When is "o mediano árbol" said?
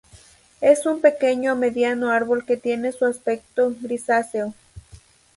1.53-2.43